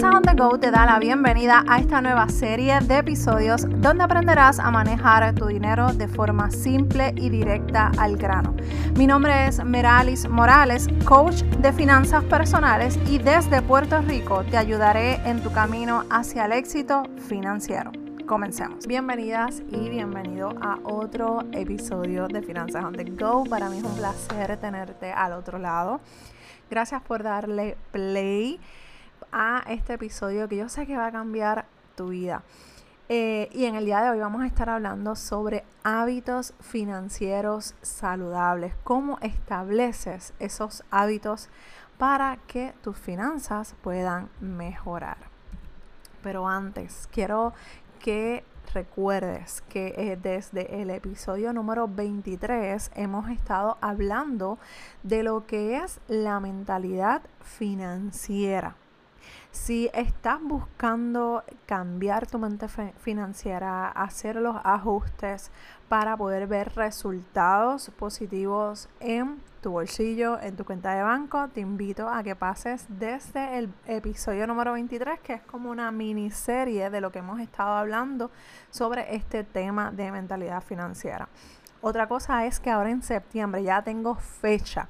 [0.00, 4.02] Finanzas on the Go te da la bienvenida a esta nueva serie de episodios donde
[4.02, 8.56] aprenderás a manejar tu dinero de forma simple y directa al grano.
[8.96, 15.16] Mi nombre es Meralis Morales, coach de finanzas personales y desde Puerto Rico te ayudaré
[15.28, 17.92] en tu camino hacia el éxito financiero.
[18.26, 18.86] Comencemos.
[18.86, 23.44] Bienvenidas y bienvenido a otro episodio de Finanzas on the Go.
[23.44, 26.00] Para mí es un placer tenerte al otro lado.
[26.70, 28.58] Gracias por darle play
[29.32, 31.66] a este episodio que yo sé que va a cambiar
[31.96, 32.42] tu vida.
[33.08, 38.74] Eh, y en el día de hoy vamos a estar hablando sobre hábitos financieros saludables,
[38.84, 41.48] cómo estableces esos hábitos
[41.98, 45.16] para que tus finanzas puedan mejorar.
[46.22, 47.52] Pero antes, quiero
[47.98, 54.58] que recuerdes que eh, desde el episodio número 23 hemos estado hablando
[55.02, 58.76] de lo que es la mentalidad financiera.
[59.50, 62.66] Si estás buscando cambiar tu mente
[62.98, 65.50] financiera, hacer los ajustes
[65.88, 72.08] para poder ver resultados positivos en tu bolsillo, en tu cuenta de banco, te invito
[72.08, 77.10] a que pases desde el episodio número 23, que es como una miniserie de lo
[77.10, 78.30] que hemos estado hablando
[78.70, 81.28] sobre este tema de mentalidad financiera.
[81.82, 84.88] Otra cosa es que ahora en septiembre ya tengo fecha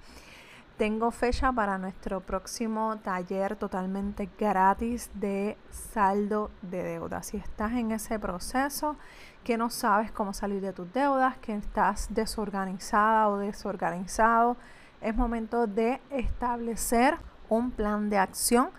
[0.81, 7.23] tengo fecha para nuestro próximo taller totalmente gratis de saldo de deuda.
[7.23, 8.97] Si estás en ese proceso,
[9.45, 14.57] que no sabes cómo salir de tus deudas, que estás desorganizada o desorganizado,
[15.03, 17.19] es momento de establecer
[17.51, 18.71] un plan de acción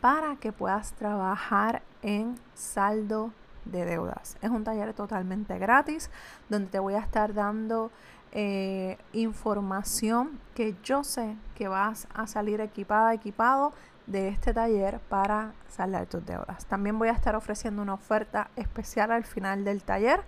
[0.00, 3.30] para que puedas trabajar en saldo
[3.64, 4.36] de deudas.
[4.42, 6.10] Es un taller totalmente gratis
[6.48, 7.92] donde te voy a estar dando
[8.34, 13.72] eh, información que yo sé que vas a salir equipada, equipado
[14.08, 16.66] de este taller para saldar tus deudas.
[16.66, 20.20] También voy a estar ofreciendo una oferta especial al final del taller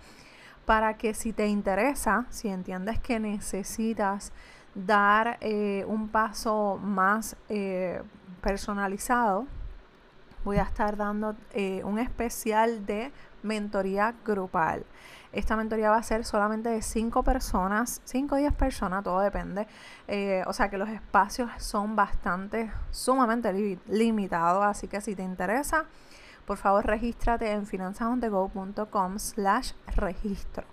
[0.65, 4.33] para que si te interesa, si entiendes que necesitas
[4.75, 8.03] dar eh, un paso más eh,
[8.41, 9.47] personalizado,
[10.45, 11.35] voy a estar dando
[11.83, 13.11] un especial de
[13.47, 14.85] mentoría grupal.
[15.33, 19.67] Esta mentoría va a ser solamente de 5 personas, 5 o 10 personas, todo depende.
[20.09, 23.53] Eh, o sea que los espacios son bastante, sumamente
[23.87, 25.85] limitados, así que si te interesa,
[26.47, 30.65] por favor regístrate en finanzasondego.com slash registro.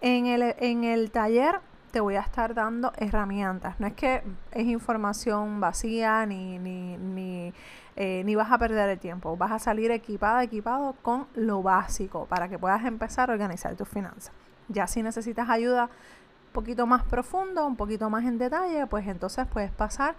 [0.00, 3.80] En el, en el taller te voy a estar dando herramientas.
[3.80, 7.52] No es que es información vacía ni, ni, ni,
[8.00, 9.36] eh, ni, vas a perder el tiempo.
[9.36, 13.88] Vas a salir equipada, equipado con lo básico para que puedas empezar a organizar tus
[13.88, 14.32] finanzas.
[14.68, 19.48] Ya si necesitas ayuda un poquito más profundo, un poquito más en detalle, pues entonces
[19.48, 20.14] puedes pasar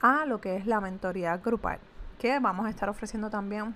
[0.00, 1.80] a lo que es la mentoría grupal,
[2.20, 3.74] que vamos a estar ofreciendo también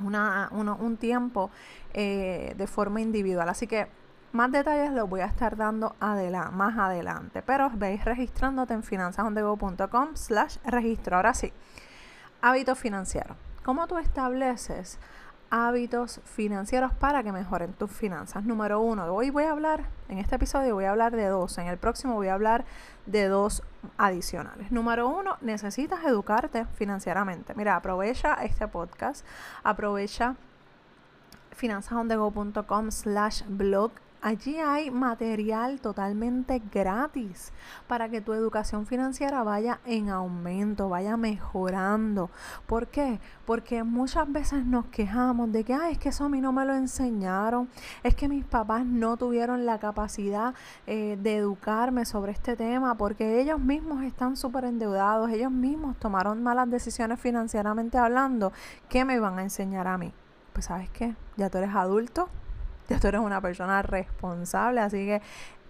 [0.00, 1.50] una, un tiempo
[1.92, 3.48] eh, de forma individual.
[3.48, 3.88] Así que
[4.30, 5.96] más detalles los voy a estar dando
[6.52, 11.16] más adelante, pero veis registrándote en finanzasondego.com slash registro.
[11.16, 11.52] Ahora sí,
[12.40, 13.36] hábitos financieros.
[13.64, 14.98] ¿Cómo tú estableces
[15.50, 18.44] hábitos financieros para que mejoren tus finanzas?
[18.44, 21.66] Número uno, hoy voy a hablar, en este episodio voy a hablar de dos, en
[21.66, 22.64] el próximo voy a hablar
[23.06, 23.62] de dos
[23.98, 24.70] adicionales.
[24.70, 27.54] Número uno, necesitas educarte financieramente.
[27.54, 29.26] Mira, aprovecha este podcast,
[29.64, 30.36] aprovecha
[31.52, 33.92] finanzasondego.com slash blog
[34.22, 37.52] Allí hay material totalmente gratis
[37.86, 42.30] para que tu educación financiera vaya en aumento, vaya mejorando.
[42.66, 43.20] ¿Por qué?
[43.44, 46.64] Porque muchas veces nos quejamos de que, Ay, es que eso a mí no me
[46.64, 47.68] lo enseñaron,
[48.02, 50.54] es que mis papás no tuvieron la capacidad
[50.86, 56.42] eh, de educarme sobre este tema porque ellos mismos están súper endeudados, ellos mismos tomaron
[56.42, 58.52] malas decisiones financieramente hablando.
[58.88, 60.12] ¿Qué me van a enseñar a mí?
[60.52, 62.28] Pues sabes qué, ya tú eres adulto,
[62.88, 65.22] ya tú eres una persona responsable, así que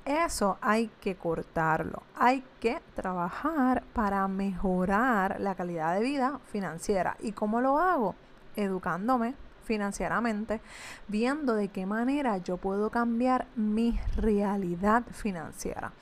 [0.05, 2.03] eso hay que cortarlo.
[2.17, 7.17] Hay que trabajar para mejorar la calidad de vida financiera.
[7.21, 8.15] ¿Y cómo lo hago?
[8.55, 10.61] Educándome financieramente,
[11.09, 15.93] viendo de qué manera yo puedo cambiar mi realidad financiera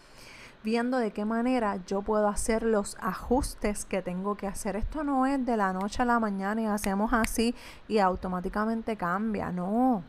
[0.65, 4.77] viendo de qué manera yo puedo hacer los ajustes que tengo que hacer.
[4.77, 7.55] Esto no es de la noche a la mañana y hacemos así
[7.87, 10.03] y automáticamente cambia, no.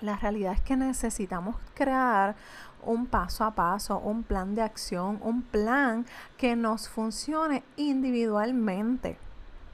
[0.00, 2.36] La realidad es que necesitamos crear
[2.82, 6.06] un paso a paso, un plan de acción, un plan
[6.36, 9.18] que nos funcione individualmente.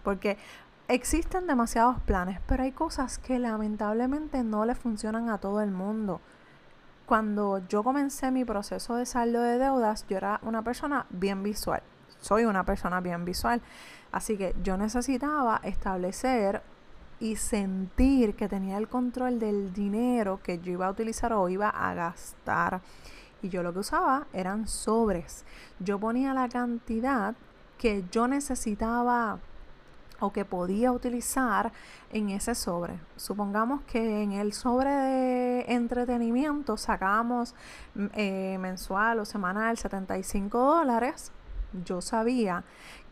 [0.02, 0.38] Porque
[0.88, 6.20] existen demasiados planes, pero hay cosas que lamentablemente no le funcionan a todo el mundo.
[7.06, 11.82] Cuando yo comencé mi proceso de saldo de deudas, yo era una persona bien visual
[12.24, 13.60] soy una persona bien visual.
[14.10, 16.62] Así que yo necesitaba establecer
[17.20, 21.68] y sentir que tenía el control del dinero que yo iba a utilizar o iba
[21.68, 22.80] a gastar.
[23.42, 25.44] Y yo lo que usaba eran sobres.
[25.78, 27.34] Yo ponía la cantidad
[27.78, 29.38] que yo necesitaba
[30.20, 31.72] o que podía utilizar
[32.10, 32.98] en ese sobre.
[33.16, 37.54] Supongamos que en el sobre de entretenimiento sacábamos
[37.94, 41.32] mm, eh, mensual o semanal 75 dólares.
[41.84, 42.64] Yo sabía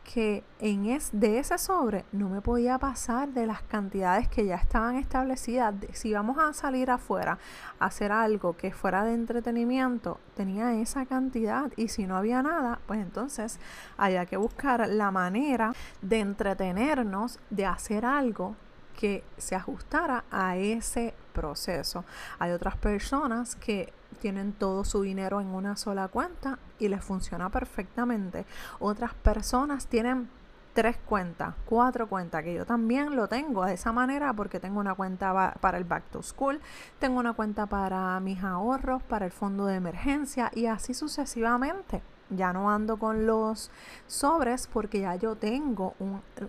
[0.05, 4.57] que en es, de ese sobre no me podía pasar de las cantidades que ya
[4.57, 5.75] estaban establecidas.
[5.93, 7.39] Si vamos a salir afuera
[7.79, 12.81] a hacer algo que fuera de entretenimiento, tenía esa cantidad y si no había nada,
[12.87, 13.59] pues entonces
[13.97, 18.57] había que buscar la manera de entretenernos, de hacer algo
[18.99, 22.05] que se ajustara a ese proceso.
[22.39, 27.51] Hay otras personas que tienen todo su dinero en una sola cuenta y les funciona
[27.51, 28.47] perfectamente.
[28.79, 30.31] Otras personas tienen
[30.75, 34.95] tres cuentas, cuatro cuentas, que yo también lo tengo de esa manera porque tengo una
[34.95, 36.61] cuenta para el back to school,
[37.01, 42.01] tengo una cuenta para mis ahorros, para el fondo de emergencia y así sucesivamente.
[42.35, 43.71] Ya no ando con los
[44.07, 45.95] sobres porque ya yo tengo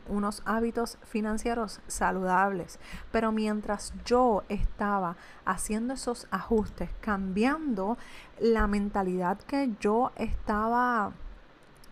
[0.08, 2.80] unos hábitos financieros saludables.
[3.12, 5.16] Pero mientras yo estaba
[5.46, 7.98] haciendo esos ajustes, cambiando
[8.40, 11.12] la mentalidad que yo estaba,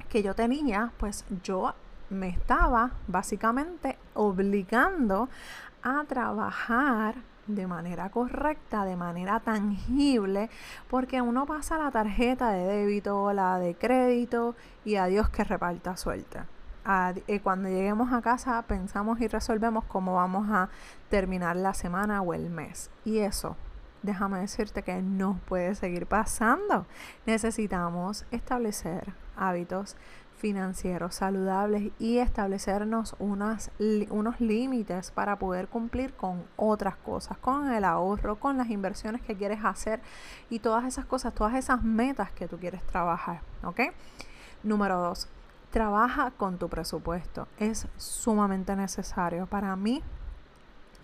[0.09, 1.73] que yo tenía, pues yo
[2.09, 5.29] me estaba básicamente obligando
[5.83, 7.15] a trabajar
[7.56, 10.50] de manera correcta, de manera tangible,
[10.89, 14.56] porque uno pasa la tarjeta de débito, la de crédito
[14.86, 16.39] y a Dios que reparta suerte.
[17.27, 20.69] Eh, cuando lleguemos a casa pensamos y resolvemos cómo vamos a
[21.09, 22.89] terminar la semana o el mes.
[23.06, 23.56] Y eso,
[24.01, 26.88] déjame decirte que no puede seguir pasando.
[27.25, 29.95] Necesitamos establecer hábitos
[30.41, 33.69] financieros saludables y establecernos unos
[34.39, 39.63] límites para poder cumplir con otras cosas, con el ahorro, con las inversiones que quieres
[39.63, 40.01] hacer
[40.49, 43.41] y todas esas cosas, todas esas metas que tú quieres trabajar.
[43.63, 43.81] ¿Ok?
[44.63, 45.27] Número dos,
[45.69, 47.47] trabaja con tu presupuesto.
[47.59, 49.45] Es sumamente necesario.
[49.45, 50.01] Para mí,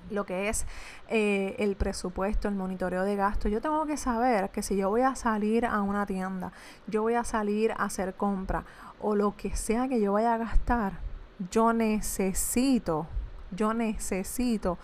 [0.09, 0.65] lo que es
[1.07, 3.51] eh, el presupuesto, el monitoreo de gastos.
[3.51, 6.51] Yo tengo que saber que si yo voy a salir a una tienda,
[6.87, 8.63] yo voy a salir a hacer compra
[8.99, 10.99] o lo que sea que yo vaya a gastar,
[11.51, 13.07] yo necesito,
[13.51, 14.77] yo necesito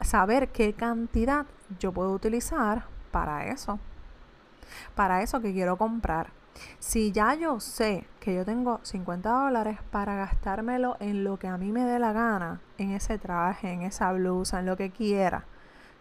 [0.00, 1.46] saber qué cantidad
[1.78, 3.78] yo puedo utilizar para eso,
[4.94, 6.39] para eso que quiero comprar.
[6.78, 11.56] Si ya yo sé que yo tengo 50 dólares para gastármelo en lo que a
[11.56, 15.44] mí me dé la gana, en ese traje, en esa blusa, en lo que quiera,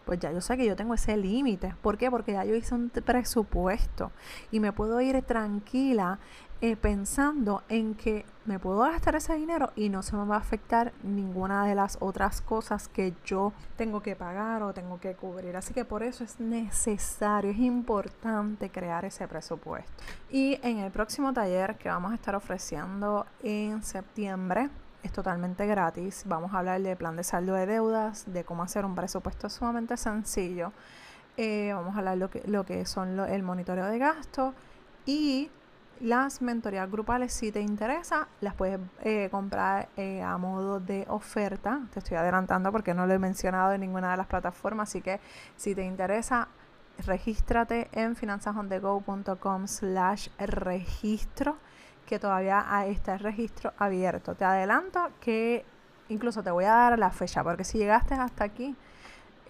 [0.06, 1.76] pues ya yo sé que yo tengo ese límite.
[1.84, 2.10] ¿Por qué?
[2.10, 4.12] Porque ya yo hice un presupuesto
[4.50, 6.18] y me puedo ir tranquila
[6.82, 10.92] pensando en que me puedo gastar ese dinero y no se me va a afectar
[11.04, 15.56] ninguna de las otras cosas que yo tengo que pagar o tengo que cubrir.
[15.56, 19.92] Así que por eso es necesario, es importante crear ese presupuesto.
[20.30, 24.70] Y en el próximo taller que vamos a estar ofreciendo en septiembre,
[25.02, 26.24] es totalmente gratis.
[26.26, 29.96] Vamos a hablar de plan de saldo de deudas, de cómo hacer un presupuesto sumamente
[29.96, 30.74] sencillo.
[31.38, 34.54] Eh, vamos a hablar lo que, lo que son el monitoreo de gasto
[35.06, 35.50] y
[36.02, 41.82] las mentorías grupales, si te interesa, las puedes eh, comprar eh, a modo de oferta.
[41.94, 45.20] Te estoy adelantando porque no lo he mencionado en ninguna de las plataformas, así que
[45.56, 46.48] si te interesa,
[47.06, 51.58] regístrate en finanzasondego.com slash registro
[52.06, 54.36] que todavía está el registro abierto.
[54.36, 55.64] Te adelanto que
[56.10, 58.76] incluso te voy a dar la fecha, porque si llegaste hasta aquí,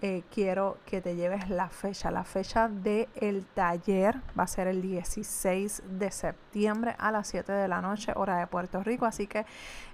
[0.01, 2.09] eh, quiero que te lleves la fecha.
[2.09, 7.67] La fecha del taller va a ser el 16 de septiembre a las 7 de
[7.67, 9.05] la noche, hora de Puerto Rico.
[9.05, 9.45] Así que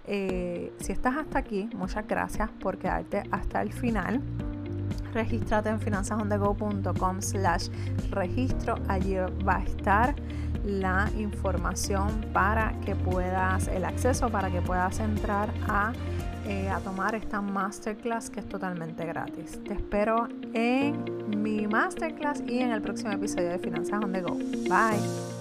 [0.05, 4.21] eh, si estás hasta aquí, muchas gracias por quedarte hasta el final.
[5.13, 7.69] Regístrate en finanzasondego.com slash
[8.11, 8.75] registro.
[8.87, 10.15] Allí va a estar
[10.65, 15.93] la información para que puedas, el acceso para que puedas entrar a,
[16.45, 19.59] eh, a tomar esta masterclass que es totalmente gratis.
[19.63, 24.35] Te espero en mi masterclass y en el próximo episodio de Finanzas on Go.
[24.69, 25.34] Bye.